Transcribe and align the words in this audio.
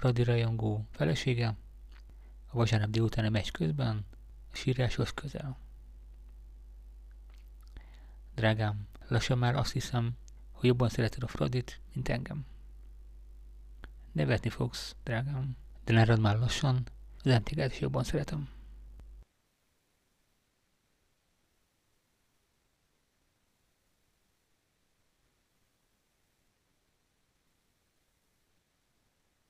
Fradi 0.00 0.22
rajongó 0.22 0.86
felesége, 0.90 1.56
a 2.46 2.56
vasárnap 2.56 2.90
délutáni 2.90 3.28
meccs 3.28 3.50
közben, 3.50 4.04
a 4.52 4.56
síráshoz 4.56 5.10
közel. 5.14 5.58
Drágám, 8.34 8.86
lassan 9.08 9.38
már 9.38 9.54
azt 9.54 9.72
hiszem, 9.72 10.16
hogy 10.50 10.68
jobban 10.68 10.88
szereted 10.88 11.22
a 11.22 11.26
Fradit, 11.26 11.80
mint 11.92 12.08
engem. 12.08 12.46
Nevetni 14.12 14.50
fogsz, 14.50 14.94
drágám, 15.02 15.56
de 15.84 15.92
ne 15.92 16.16
már 16.16 16.38
lassan, 16.38 16.86
az 17.24 17.32
mtg 17.32 17.70
is 17.70 17.80
jobban 17.80 18.04
szeretem. 18.04 18.48